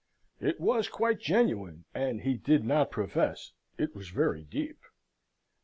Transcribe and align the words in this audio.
It 0.39 0.59
was 0.59 0.87
quite 0.89 1.19
genuine, 1.19 1.85
and 1.93 2.21
he 2.21 2.33
did 2.35 2.65
not 2.65 2.89
profess 2.89 3.51
it 3.77 3.95
was 3.95 4.09
very 4.09 4.41
deep. 4.43 4.79